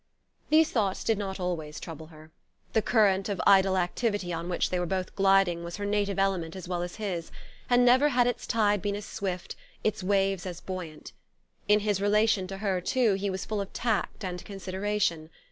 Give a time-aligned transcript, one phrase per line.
[0.49, 2.31] These thoughts did not always trouble her.
[2.73, 6.55] The current of idle activity on which they were both gliding was her native element
[6.55, 7.29] as well as his;
[7.69, 11.11] and never had its tide been as swift, its waves as buoyant.
[11.67, 15.29] In his relation to her, too, he was full of tact and consideration.